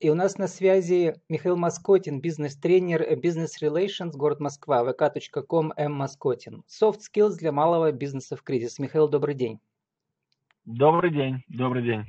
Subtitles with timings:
[0.00, 5.92] И у нас на связи Михаил Маскотин, бизнес-тренер Business Relations, город Москва, vk.com, М.
[5.92, 6.62] Маскотин.
[6.68, 8.78] Soft skills для малого бизнеса в кризис.
[8.78, 9.58] Михаил, добрый день.
[10.64, 12.04] Добрый день, добрый день.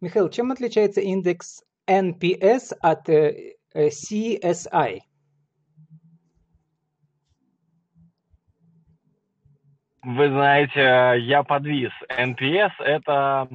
[0.00, 4.98] Михаил, чем отличается индекс NPS от э, э, CSI?
[10.02, 11.92] Вы знаете, я подвис.
[12.10, 13.48] NPS– это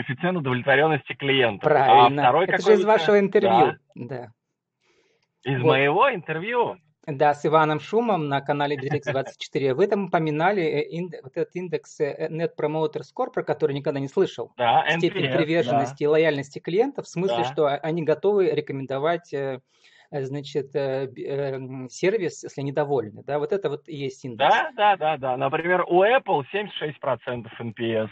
[0.00, 1.64] коэффициент удовлетворенности клиента.
[1.64, 2.22] Правильно.
[2.22, 3.76] А второй это же из вашего интервью.
[3.94, 4.06] Да.
[4.06, 4.32] да.
[5.44, 5.68] Из вот.
[5.68, 6.76] моего интервью?
[7.06, 9.74] Да, с Иваном Шумом на канале DirectX24.
[9.74, 14.08] Вы там упоминали э, вот этот индекс э, Net Promoter Score, про который никогда не
[14.08, 14.52] слышал.
[14.56, 16.04] Да, NPS, Степень приверженности да.
[16.04, 17.44] и лояльности клиентов, в смысле, да.
[17.44, 19.60] что они готовы рекомендовать э,
[20.12, 23.22] значит, сервис, если недовольны.
[23.24, 24.54] Да, вот это вот и есть индекс.
[24.54, 25.36] Да, да, да, да.
[25.36, 28.10] Например, у Apple 76% NPS.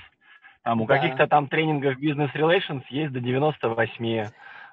[0.69, 0.99] Там, у да.
[0.99, 4.27] каких-то там тренингов Business Relations есть до 98.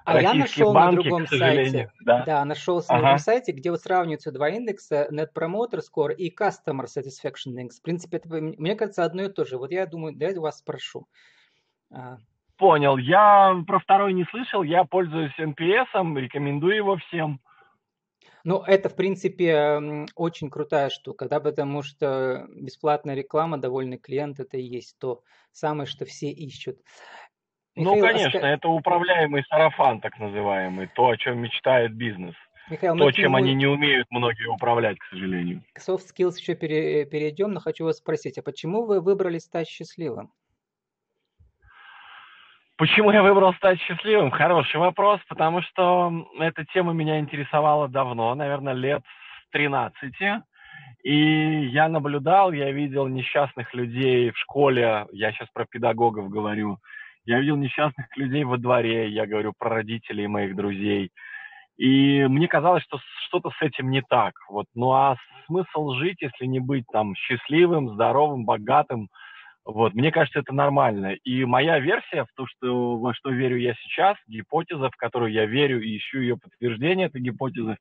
[0.04, 2.92] А я нашел банки, на другом сайте, да, да нашел ага.
[2.92, 7.78] на другом сайте, где вот сравниваются два индекса, Net Promoter Score и Customer Satisfaction Index.
[7.78, 9.56] В принципе, это, мне кажется, одно и то же.
[9.56, 11.06] Вот я думаю, давайте вас спрошу.
[11.90, 12.18] А.
[12.58, 12.98] Понял.
[12.98, 17.40] Я про второй не слышал, я пользуюсь NPS, рекомендую его всем.
[18.46, 24.56] Ну, это, в принципе, очень крутая штука, да, потому что бесплатная реклама, довольный клиент, это
[24.56, 26.78] и есть то самое, что все ищут.
[27.74, 28.52] Ну, Михаил, ну, конечно, а...
[28.52, 32.36] это управляемый сарафан, так называемый, то, о чем мечтает бизнес.
[32.70, 35.64] Михаил, то, чем они не умеют многие управлять, к сожалению.
[35.72, 40.30] К soft skills еще перейдем, но хочу вас спросить, а почему вы выбрали стать счастливым?
[42.78, 44.30] Почему я выбрал стать счастливым?
[44.30, 50.12] Хороший вопрос, потому что эта тема меня интересовала давно, наверное, лет с 13.
[51.02, 56.76] И я наблюдал, я видел несчастных людей в школе, я сейчас про педагогов говорю,
[57.24, 61.12] я видел несчастных людей во дворе, я говорю про родителей моих друзей.
[61.78, 64.34] И мне казалось, что что-то с этим не так.
[64.50, 64.66] Вот.
[64.74, 69.08] Ну а смысл жить, если не быть там счастливым, здоровым, богатым,
[69.66, 71.14] вот, мне кажется, это нормально.
[71.24, 75.44] И моя версия в то, что, во что верю я сейчас, гипотеза, в которую я
[75.44, 77.76] верю и ищу ее подтверждение этой гипотезы,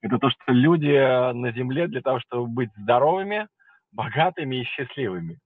[0.00, 0.92] это то, что люди
[1.32, 3.48] на Земле для того, чтобы быть здоровыми,
[3.90, 5.38] богатыми и счастливыми.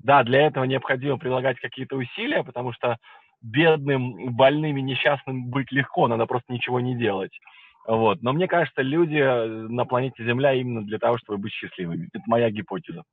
[0.00, 2.96] Да, для этого необходимо прилагать какие-то усилия, потому что
[3.40, 7.38] бедным, больным и несчастным быть легко, надо просто ничего не делать.
[7.86, 8.20] Вот.
[8.20, 9.22] Но мне кажется, люди
[9.68, 12.08] на планете Земля именно для того, чтобы быть счастливыми.
[12.12, 13.04] Это моя гипотеза.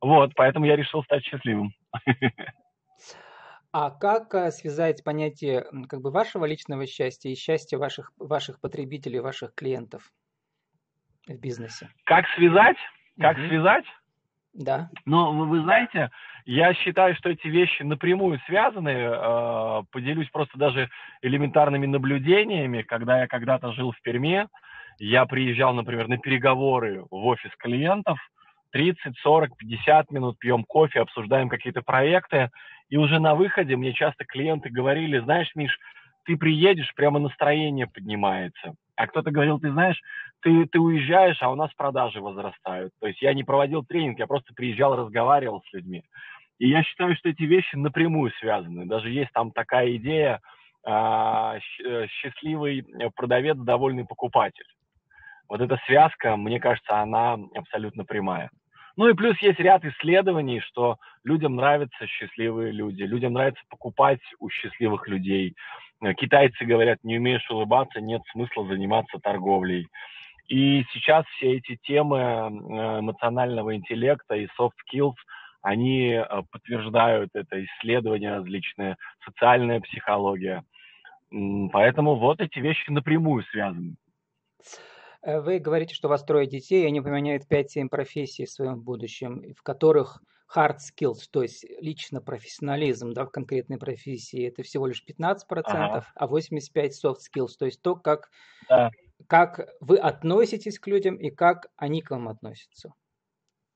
[0.00, 1.72] Вот, поэтому я решил стать счастливым.
[3.78, 9.20] А как э, связать понятие как бы вашего личного счастья и счастья ваших, ваших потребителей,
[9.20, 10.10] ваших клиентов
[11.26, 11.90] в бизнесе?
[12.04, 12.78] Как связать?
[13.18, 13.48] Как угу.
[13.48, 13.84] связать?
[14.54, 14.88] Да.
[15.04, 16.10] Ну, вы, вы знаете,
[16.46, 18.88] я считаю, что эти вещи напрямую связаны.
[18.88, 20.88] Э, поделюсь просто даже
[21.20, 22.80] элементарными наблюдениями.
[22.80, 24.48] Когда я когда-то жил в Перми,
[24.98, 28.18] я приезжал, например, на переговоры в офис клиентов,
[28.76, 32.50] 30, 40, 50 минут пьем кофе, обсуждаем какие-то проекты,
[32.90, 35.78] и уже на выходе мне часто клиенты говорили, знаешь, Миш,
[36.24, 38.74] ты приедешь, прямо настроение поднимается.
[38.94, 39.98] А кто-то говорил, ты знаешь,
[40.42, 42.92] ты, ты уезжаешь, а у нас продажи возрастают.
[43.00, 46.02] То есть я не проводил тренинг, я просто приезжал, разговаривал с людьми.
[46.58, 48.84] И я считаю, что эти вещи напрямую связаны.
[48.84, 50.40] Даже есть там такая идея,
[50.84, 54.66] а, э, счастливый продавец, довольный покупатель.
[55.48, 58.50] Вот эта связка, мне кажется, она абсолютно прямая.
[58.96, 64.48] Ну и плюс есть ряд исследований, что людям нравятся счастливые люди, людям нравится покупать у
[64.48, 65.54] счастливых людей.
[66.02, 69.86] Э, китайцы говорят, не умеешь улыбаться, нет смысла заниматься торговлей.
[70.48, 75.16] И сейчас все эти темы э, эмоционального интеллекта и soft skills,
[75.60, 80.64] они э, подтверждают это, исследования различные, социальная психология.
[81.72, 83.96] Поэтому вот эти вещи напрямую связаны.
[85.26, 88.80] Э, вы говорите, что у вас трое детей, и они поменяют 5-7 профессий в своем
[88.80, 90.22] будущем, в которых
[90.54, 96.06] hard skills, то есть лично профессионализм да, в конкретной профессии, это всего лишь 15%, ага.
[96.14, 98.30] а 85% soft skills, то есть то, как,
[98.68, 98.92] да.
[99.26, 102.92] как вы относитесь к людям и как они к вам относятся.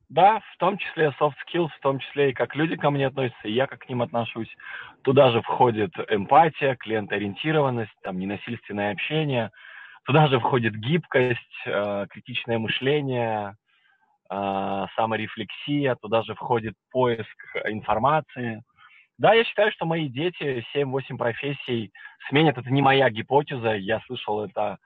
[0.08, 3.48] Да, в том числе soft skills, в том числе и как люди ко мне относятся,
[3.48, 4.54] и я как к ним отношусь.
[5.02, 9.50] Туда же входит эмпатия, клиентоориентированность, там, ненасильственное общение–
[10.10, 13.54] Туда же входит гибкость, э, критичное мышление,
[14.28, 17.36] э, саморефлексия, туда же входит поиск
[17.66, 18.64] информации.
[19.18, 21.92] Да, я считаю, что мои дети 7-8 профессий
[22.28, 22.58] сменят.
[22.58, 24.78] Это не моя гипотеза, я слышал это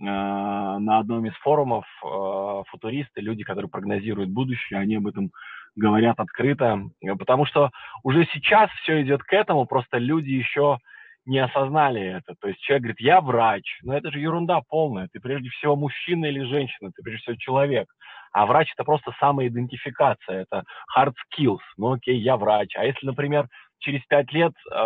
[0.00, 1.86] э, на одном из форумов.
[2.04, 5.30] Э, футуристы, люди, которые прогнозируют будущее, они об этом
[5.76, 6.90] говорят открыто,
[7.20, 7.70] потому что
[8.02, 10.80] уже сейчас все идет к этому, просто люди еще
[11.24, 12.34] не осознали это.
[12.40, 15.08] То есть человек говорит, я врач, но это же ерунда полная.
[15.12, 17.88] Ты прежде всего мужчина или женщина, ты прежде всего человек.
[18.32, 20.64] А врач это просто самоидентификация, это
[20.96, 21.60] hard skills.
[21.76, 22.74] Ну окей, я врач.
[22.76, 23.46] А если, например,
[23.78, 24.78] через пять лет э, э,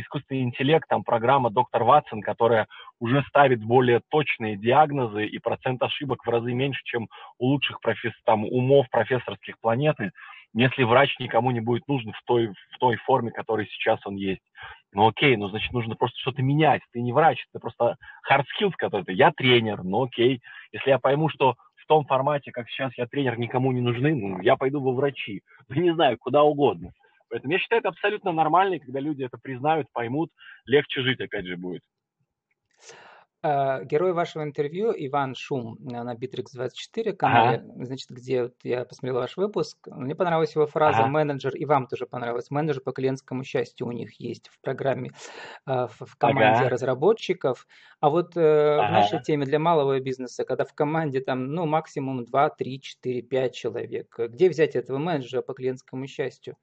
[0.00, 2.66] искусственный интеллект, там программа доктор Ватсон, которая
[2.98, 7.08] уже ставит более точные диагнозы и процент ошибок в разы меньше, чем
[7.38, 10.12] у лучших професс, там, умов профессорских планеты,
[10.54, 14.42] если врач никому не будет нужен в той, в той форме, которой сейчас он есть.
[14.96, 16.80] Ну окей, ну значит нужно просто что-то менять.
[16.90, 17.98] Ты не врач, ты просто
[18.32, 19.12] hard skills, ты.
[19.12, 20.40] Я тренер, ну окей.
[20.72, 24.40] Если я пойму, что в том формате, как сейчас я тренер, никому не нужны, ну,
[24.40, 25.42] я пойду во врачи.
[25.68, 26.92] Ну, не знаю, куда угодно.
[27.28, 30.30] Поэтому я считаю это абсолютно нормально, и когда люди это признают, поймут,
[30.64, 31.82] легче жить опять же будет.
[33.46, 37.84] Э, герой вашего интервью Иван Шум э, на Bittrex24 канале, ага.
[37.84, 41.08] значит, где вот я посмотрел ваш выпуск, мне понравилась его фраза ага.
[41.08, 45.12] «менеджер», и вам тоже понравилась, «менеджер по клиентскому счастью» у них есть в программе,
[45.64, 46.70] э, в команде ага.
[46.70, 47.68] разработчиков.
[48.00, 48.88] А вот ага.
[48.88, 53.22] в нашей теме для малого бизнеса, когда в команде там, ну, максимум 2, 3, 4,
[53.22, 56.56] 5 человек, где взять этого менеджера по клиентскому счастью?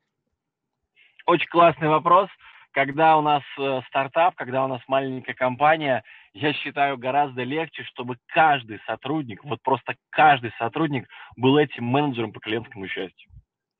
[1.25, 2.27] Очень классный вопрос.
[2.73, 6.03] Когда у нас э, стартап, когда у нас маленькая компания,
[6.33, 12.39] я считаю гораздо легче, чтобы каждый сотрудник, вот просто каждый сотрудник был этим менеджером по
[12.39, 13.31] клиентскому счастью.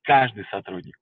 [0.04, 0.96] Каждый сотрудник.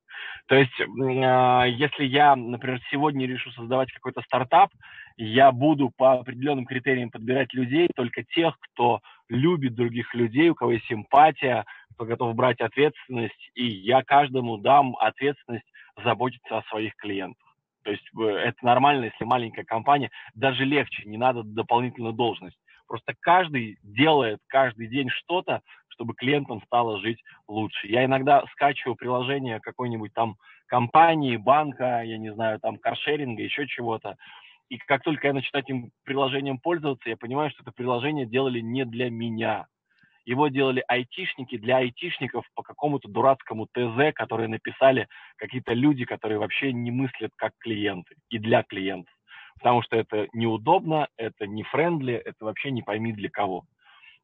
[0.48, 4.70] То есть, э, если я, например, сегодня решу создавать какой-то стартап,
[5.18, 10.74] я буду по определенным критериям подбирать людей, только тех, кто любит других людей, у кого
[10.74, 11.66] есть симпатия,
[11.96, 15.66] кто готов брать ответственность, и я каждому дам ответственность
[16.04, 17.51] заботиться о своих клиентах.
[17.84, 22.58] То есть э, это нормально, если маленькая компания, даже легче, не надо дополнительную должность.
[22.88, 27.88] Просто каждый делает каждый день что-то, чтобы клиентам стало жить лучше.
[27.88, 30.36] Я иногда скачиваю приложение какой-нибудь там
[30.68, 34.18] компании, банка, я не знаю, там каршеринга, еще чего-то.
[34.70, 38.86] И как только я начинаю этим приложением пользоваться, я понимаю, что это приложение делали не
[38.86, 39.68] для меня.
[40.26, 45.08] Его делали айтишники для айтишников по какому-то дурацкому ТЗ, которые написали
[45.38, 49.14] какие-то люди, которые вообще не мыслят как клиенты и для клиентов.
[49.56, 53.66] Потому что это неудобно, это не френдли, это вообще не пойми для кого.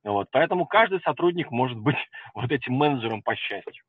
[0.04, 0.28] Вот.
[0.32, 1.98] Поэтому каждый сотрудник может быть
[2.34, 3.84] вот этим менеджером по счастью.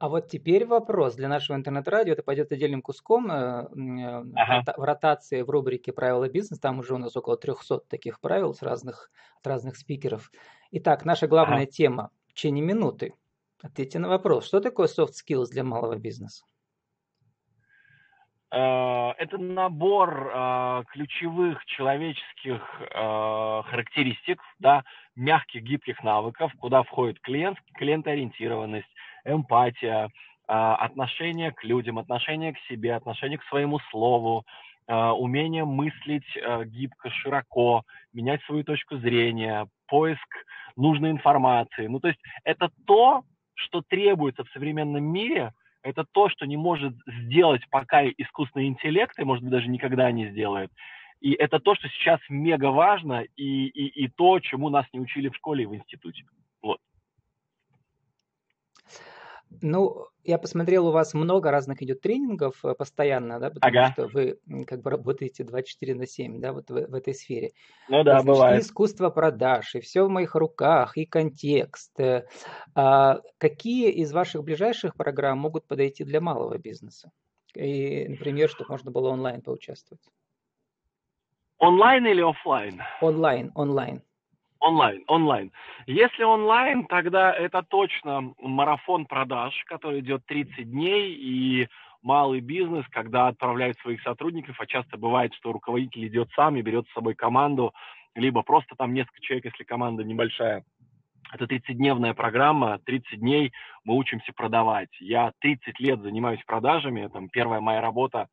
[0.00, 2.14] А вот теперь вопрос для нашего интернет-радио.
[2.14, 4.72] Это пойдет отдельным куском э, э, ага.
[4.74, 6.62] в ротации в рубрике «Правила бизнеса».
[6.62, 9.10] Там уже у нас около 300 таких правил с разных,
[9.40, 10.32] от разных спикеров.
[10.70, 11.70] Итак, наша главная ага.
[11.70, 13.12] тема в течение минуты.
[13.62, 14.46] Ответьте на вопрос.
[14.46, 16.46] Что такое soft skills для малого бизнеса?
[18.50, 22.62] Э, это набор ключевых человеческих
[23.68, 24.82] характеристик, да,
[25.14, 28.88] мягких, гибких навыков, куда входит клиент, клиентоориентированность,
[29.24, 30.08] эмпатия,
[30.46, 34.44] отношение к людям, отношение к себе, отношение к своему слову,
[34.88, 36.26] умение мыслить
[36.66, 40.26] гибко, широко, менять свою точку зрения, поиск
[40.76, 41.86] нужной информации.
[41.86, 43.22] Ну, то есть это то,
[43.54, 45.52] что требуется в современном мире,
[45.82, 50.28] это то, что не может сделать пока искусственный интеллект, и, может быть, даже никогда не
[50.30, 50.70] сделает.
[51.20, 55.28] И это то, что сейчас мега важно, и, и, и то, чему нас не учили
[55.28, 56.24] в школе и в институте.
[56.62, 56.78] Вот.
[59.62, 63.92] Ну, я посмотрел, у вас много разных идет тренингов э, постоянно, да, потому ага.
[63.92, 67.52] что вы как бы работаете 24 на 7, да, вот в, в этой сфере.
[67.88, 68.58] Ну да, Значит, бывает.
[68.58, 71.98] И искусство продаж, и все в моих руках, и контекст.
[71.98, 72.26] Э,
[72.74, 77.10] а какие из ваших ближайших программ могут подойти для малого бизнеса?
[77.54, 80.02] И, например, чтобы можно было онлайн поучаствовать.
[81.58, 82.80] Онлайн или офлайн?
[83.00, 84.02] Онлайн, онлайн.
[84.60, 85.52] Онлайн, онлайн.
[85.86, 91.68] Если онлайн, тогда это точно марафон продаж, который идет 30 дней, и
[92.02, 96.86] малый бизнес, когда отправляет своих сотрудников, а часто бывает, что руководитель идет сам и берет
[96.88, 97.72] с собой команду,
[98.14, 100.64] либо просто там несколько человек, если команда небольшая.
[101.32, 103.52] Это 30-дневная программа, 30 дней
[103.84, 104.90] мы учимся продавать.
[105.00, 108.28] Я 30 лет занимаюсь продажами, там первая моя работа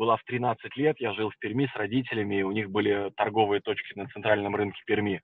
[0.00, 3.60] была в 13 лет, я жил в Перми с родителями, и у них были торговые
[3.60, 5.20] точки на центральном рынке Перми.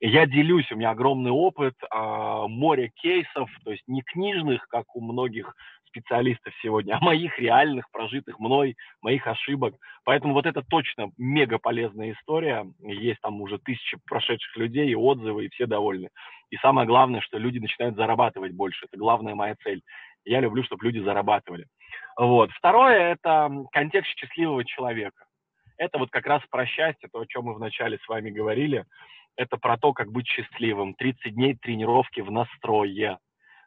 [0.00, 4.96] И я делюсь, у меня огромный опыт, а, море кейсов, то есть не книжных, как
[4.96, 5.54] у многих
[5.86, 9.76] специалистов сегодня, а моих реальных, прожитых мной, моих ошибок.
[10.04, 12.66] Поэтому вот это точно мега полезная история.
[12.80, 16.08] Есть там уже тысячи прошедших людей, и отзывы, и все довольны.
[16.50, 18.86] И самое главное, что люди начинают зарабатывать больше.
[18.86, 19.82] Это главная моя цель.
[20.26, 21.66] Я люблю, чтобы люди зарабатывали.
[22.18, 22.50] Вот.
[22.52, 25.24] Второе– это контекст счастливого человека.
[25.78, 28.84] Это вот как раз про счастье, то, о чем мы вначале с вами говорили.
[29.36, 30.94] Это про то, как быть счастливым.
[30.94, 33.18] 30 дней тренировки в настрое.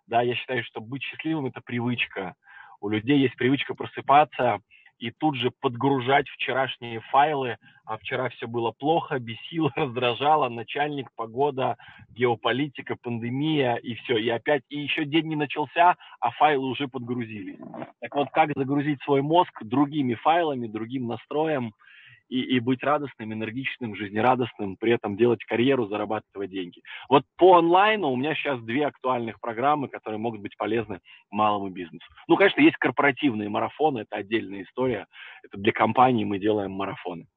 [0.05, 2.35] Да, я считаю, что быть счастливым– это привычка.
[2.81, 4.59] У людей есть привычка просыпаться
[5.00, 11.77] и тут же подгружать вчерашние файлы, а вчера все было плохо, бесило, раздражало, начальник, погода,
[12.12, 14.18] геополитика, пандемия и все.
[14.18, 17.60] И опять, и еще день не начался, а файлы уже подгрузились.
[18.01, 21.74] Так вот, как загрузить свой мозг другими файлами, другим настроем–
[22.29, 26.81] и, и быть радостным, энергичным, жизнерадостным, при этом делать карьеру, зарабатывать деньги.
[27.09, 32.05] Вот по онлайну у меня сейчас две актуальных программы, которые могут быть полезны малому бизнесу.
[32.27, 35.07] Ну, конечно, есть корпоративные марафоны, это отдельная история.
[35.43, 37.27] Это для компании мы делаем марафоны.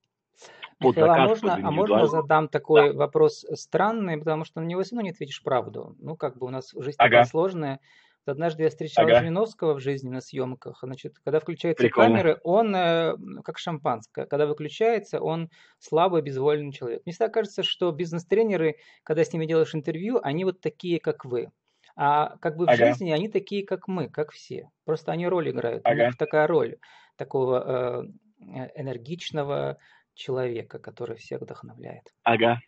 [0.79, 2.99] Под Михаил, а можно, а можно задам такой да.
[2.99, 5.95] вопрос странный, потому что на него все равно не ответишь правду.
[6.01, 7.09] Ну, как бы у нас жизнь ага.
[7.09, 7.81] такая сложная.
[8.25, 9.21] Однажды я встречал ага.
[9.21, 10.79] Жириновского в жизни на съемках.
[10.83, 12.11] Значит, когда включаются Прикольно.
[12.11, 13.15] камеры, он э,
[13.45, 14.27] как шампанское.
[14.27, 17.03] Когда выключается, он слабый, безвольный человек.
[17.05, 21.51] Мне всегда кажется, что бизнес-тренеры, когда с ними делаешь интервью, они вот такие, как вы.
[21.97, 22.87] А как бы в ага.
[22.87, 24.71] жизни они такие, как мы, как все.
[24.85, 25.83] Просто они роль играют.
[25.85, 26.03] Ага.
[26.03, 26.77] У них такая роль
[27.17, 28.03] такого
[28.41, 29.79] э, энергичного
[30.15, 32.05] человека, который всех вдохновляет.
[32.23, 32.61] Ага.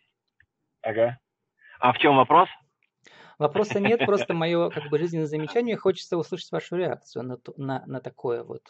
[0.81, 1.17] Ага.
[1.79, 2.49] А в чем вопрос?
[3.37, 5.75] Вопроса нет, просто мое как бы жизненное замечание.
[5.77, 8.61] Хочется услышать вашу реакцию на, на, на такое вот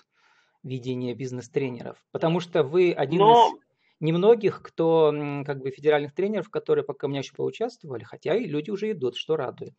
[0.64, 1.98] видение бизнес-тренеров.
[2.12, 3.48] Потому что вы один Но...
[3.48, 3.66] из
[4.00, 5.14] немногих, кто
[5.46, 9.16] как бы федеральных тренеров, которые пока у меня еще поучаствовали, хотя и люди уже идут,
[9.16, 9.74] что радует.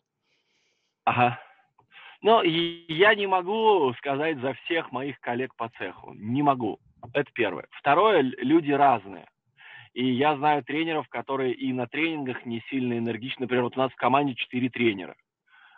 [1.04, 1.38] Ага.
[2.22, 6.12] Но я не могу сказать за всех моих коллег по цеху.
[6.14, 6.78] Не могу.
[7.12, 7.66] Это первое.
[7.70, 9.28] Второе, люди разные.
[9.96, 13.44] И я знаю тренеров, которые и на тренингах не сильно энергичны.
[13.44, 15.14] Например, вот у нас в команде четыре тренера.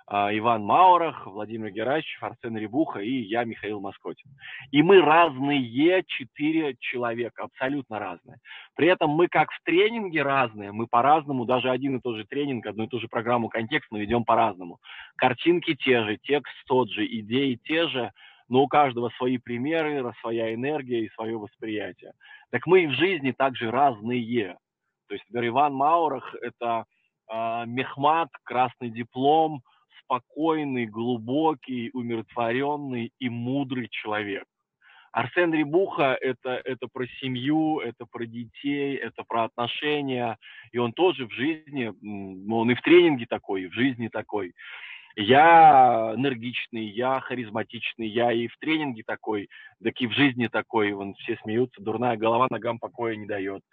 [0.09, 4.29] А, Иван Маурах, Владимир Геращев, Арсен Рябуха и я, Михаил Москотин.
[4.73, 8.39] И мы разные четыре человека, абсолютно разные.
[8.75, 12.67] При этом мы как в тренинге разные, мы по-разному, даже один и тот же тренинг,
[12.67, 14.79] одну и ту же программу контекст мы ведем по-разному.
[15.15, 18.11] Картинки те же, текст тот же, идеи те же,
[18.49, 22.13] но у каждого свои примеры, своя энергия и свое восприятие.
[22.51, 24.57] Так мы и в жизни также разные.
[25.09, 26.85] То есть, например, Иван Маурах– это
[27.31, 29.63] э, мехмат, красный диплом,
[30.03, 34.45] спокойный, глубокий, умиротворенный и мудрый человек.
[35.13, 40.39] Арсен Рибуха это, это про семью, это про детей, это про отношения.
[40.73, 41.93] И он тоже в жизни,
[42.53, 44.53] он и в тренинге такой, и в жизни такой.
[45.21, 49.49] Я энергичный, я харизматичный, я и в тренинге такой,
[49.83, 50.93] так и в жизни такой.
[50.93, 53.65] Вон все смеются, дурная голова ногам покоя не дает.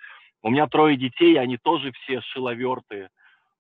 [0.42, 3.10] У меня трое детей, они тоже все шиловерты.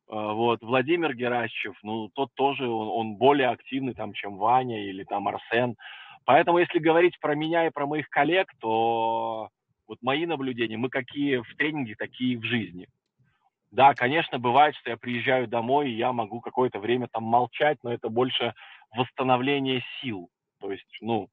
[0.10, 5.04] А, вот, Владимир Геращев, ну, тот тоже, он, он более активный, там, чем Ваня или
[5.04, 5.75] там Арсен.
[6.25, 9.50] Поэтому, если говорить про меня и про моих коллег, то
[9.88, 12.88] вот мои наблюдения, мы какие в тренинге, такие и в жизни.
[13.75, 17.91] Да, конечно, бывает, что я приезжаю домой, и я могу какое-то время там молчать, но
[17.91, 18.53] это больше
[18.96, 20.29] восстановление сил.
[20.62, 21.27] То есть, ну,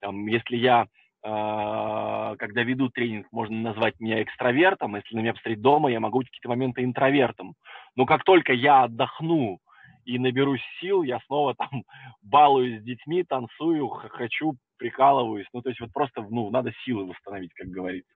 [0.00, 0.86] там, если я,
[1.22, 6.20] э, когда веду тренинг, можно назвать меня экстравертом, если на меня посмотреть дома, я могу
[6.20, 7.52] быть какие-то моменты интровертом.
[7.96, 9.58] Но как только я отдохну
[10.06, 11.68] и наберусь сил, я снова там
[12.22, 15.48] балуюсь с детьми, танцую, хочу, прикалываюсь.
[15.52, 18.13] Ну, то есть вот просто, ну, надо силы восстановить, как говорится.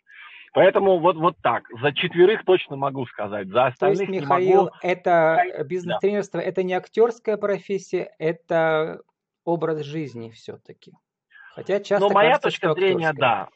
[0.58, 1.64] Поэтому вот, вот так.
[1.80, 3.48] За четверых точно могу сказать.
[3.48, 4.76] За остальных То есть, Михаил, могу.
[4.82, 6.46] это бизнес-тренерство, да.
[6.46, 9.02] это не актерская профессия, это
[9.44, 10.92] образ жизни все-таки.
[11.54, 13.48] Хотя часто Но моя кажется, точка зрения, да.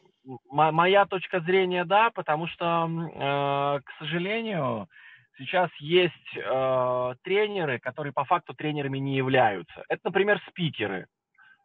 [0.49, 4.87] Моя точка зрения, да, потому что, э, к сожалению,
[5.37, 9.83] сейчас есть э, тренеры, которые по факту тренерами не являются.
[9.89, 11.07] Это, например, спикеры.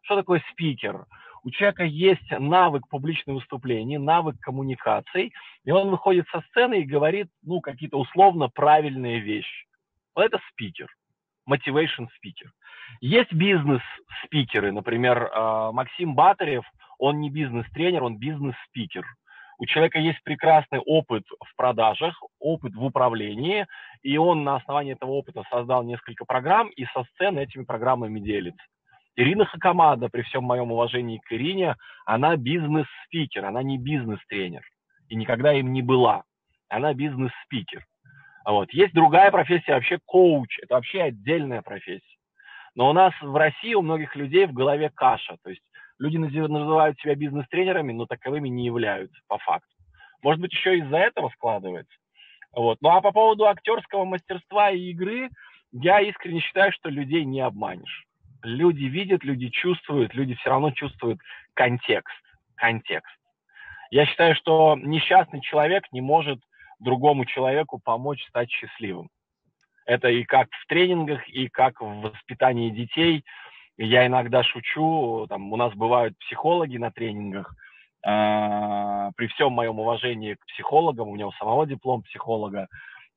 [0.01, 1.05] Что такое спикер?
[1.43, 7.27] У человека есть навык публичных выступлений, навык коммуникаций, и он выходит со сцены и говорит,
[7.43, 9.65] ну, какие-то условно правильные вещи.
[10.15, 10.87] Вот это спикер,
[11.49, 12.51] motivation спикер.
[13.01, 16.65] Есть бизнес-спикеры, например, а, Максим Батарев,
[16.97, 19.05] он не бизнес-тренер, он бизнес-спикер.
[19.57, 23.67] У человека есть прекрасный опыт в продажах, опыт в управлении,
[24.01, 28.63] и он на основании этого опыта создал несколько программ и со сцены этими программами делится.
[29.15, 31.75] Ирина Хакамада, при всем моем уважении к Ирине,
[32.05, 34.63] она бизнес-спикер, она не бизнес-тренер.
[35.09, 36.23] И никогда им не была.
[36.69, 37.85] Она бизнес-спикер.
[38.45, 38.71] Вот.
[38.71, 40.57] Есть другая профессия, вообще коуч.
[40.61, 42.17] Это вообще отдельная профессия.
[42.75, 45.37] Но у нас в России у многих людей в голове каша.
[45.43, 45.63] То есть
[45.97, 49.75] люди называют себя бизнес-тренерами, но таковыми не являются по факту.
[50.21, 51.97] Может быть, еще из-за этого складывается.
[52.53, 52.77] Вот.
[52.81, 55.29] Ну а по поводу актерского мастерства и игры,
[55.71, 58.05] я искренне считаю, что людей не обманешь
[58.43, 61.19] люди видят, люди чувствуют, люди все равно чувствуют
[61.53, 62.15] контекст.
[62.55, 63.15] Контекст.
[63.91, 66.39] Я считаю, что несчастный человек не может
[66.79, 69.09] другому человеку помочь стать счастливым.
[69.85, 73.23] Это и как в тренингах, и как в воспитании детей.
[73.77, 77.55] Я иногда шучу, там у нас бывают психологи на тренингах,
[78.05, 82.67] э, при всем моем уважении к психологам, у меня у самого диплом психолога,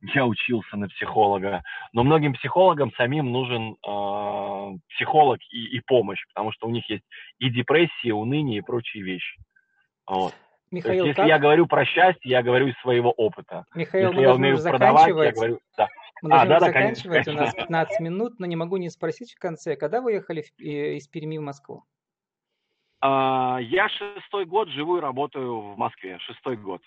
[0.03, 6.53] я учился на психолога, но многим психологам самим нужен э, психолог и, и помощь, потому
[6.53, 7.05] что у них есть
[7.39, 9.41] и депрессия, уныние и прочие вещи.
[10.07, 10.35] Вот.
[10.73, 11.29] Михаил, есть, если как...
[11.29, 13.67] я говорю про счастье, я говорю из своего опыта.
[13.75, 15.89] Михаил, если мы я умею продавать, я говорю, да.
[16.23, 17.33] Мы а, да, да, заканчивать, конечно.
[17.33, 21.09] у нас 15 минут, но не могу не спросить в конце, когда вы ехали из
[21.09, 21.85] Перми в Москву?
[23.01, 26.81] А, я шестой год живу и работаю в Москве, шестой год.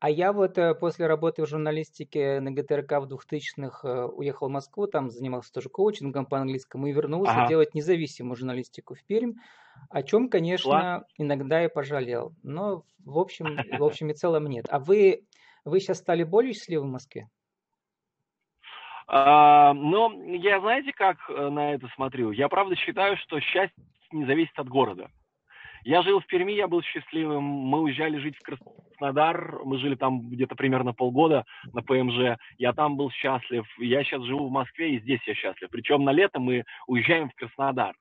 [0.00, 4.50] А я вот э, после работы в журналистике на ГТРК в 2000-х э, уехал в
[4.52, 7.48] Москву, там занимался тоже коучингом по английскому и вернулся ага.
[7.48, 9.32] делать независимую журналистику в Пермь,
[9.90, 11.04] о чем, конечно, Класс.
[11.18, 12.32] иногда и пожалел.
[12.44, 14.66] Но в общем, в общем и целом нет.
[14.68, 15.24] А вы,
[15.64, 17.28] вы сейчас стали более счастливы в Москве?
[19.08, 22.30] А, но я, знаете, как э, на это смотрю?
[22.30, 25.10] Я правда считаю, что счастье не зависит от города.
[25.84, 27.42] Я жил в Перми, я был счастливым.
[27.44, 29.60] Мы уезжали жить в Краснодар.
[29.64, 32.38] Мы жили там где-то примерно полгода на ПМЖ.
[32.58, 33.64] Я там был счастлив.
[33.78, 35.68] Я сейчас живу в Москве, и здесь я счастлив.
[35.70, 37.94] Причем на лето мы уезжаем в Краснодар.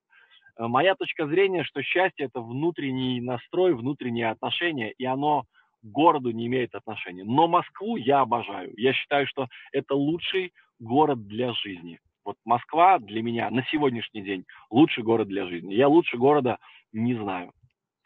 [0.57, 5.43] Э, моя точка зрения, что счастье– это внутренний настрой, внутреннее отношение, и оно
[5.81, 7.23] к городу не имеет отношения.
[7.23, 8.73] Но Москву я обожаю.
[8.77, 11.99] Я считаю, что это лучший город для жизни.
[12.25, 15.73] Вот Москва для меня на сегодняшний день лучший город для жизни.
[15.73, 16.57] Я лучше города
[16.91, 17.53] не знаю.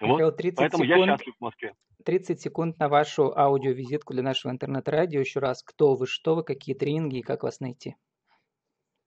[0.02, 1.74] Вот, 30 поэтому секунд, я счастлив в Москве.
[2.06, 5.20] 30 секунд на вашу аудиовизитку для нашего интернет-радио.
[5.20, 7.96] Еще раз, кто вы, что вы, какие тренинги и как вас найти?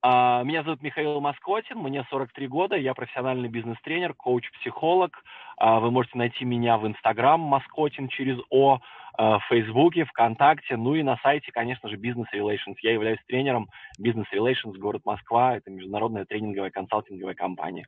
[0.07, 5.23] А, меня зовут Михаил Москотин, мне 43 года, я профессиональный бизнес-тренер, коуч-психолог.
[5.57, 8.81] А, вы можете найти меня в Инстаграм Москотин через О,
[9.17, 12.75] а, в Фейсбуке, ВКонтакте, ну и на сайте, конечно же, Business Relations.
[12.83, 13.67] Я являюсь тренером
[13.99, 17.87] Business Relations, город Москва, это международная тренинговая консалтинговая компания.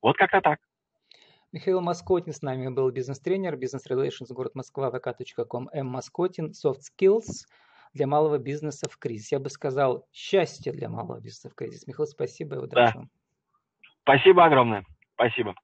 [0.00, 0.58] Вот как-то так.
[1.52, 5.86] Михаил Маскотин с нами был бизнес-тренер, бизнес-релейшнс, город Москва, vk.com, М.
[5.86, 7.46] Маскотин, soft skills
[7.92, 9.32] для малого бизнеса в кризис.
[9.32, 11.86] Я бы сказал, счастье для малого бизнеса в кризис.
[11.86, 12.98] Михаил, спасибо и удачи да.
[13.00, 13.10] вам.
[14.02, 14.84] Спасибо огромное.
[15.14, 15.54] Спасибо.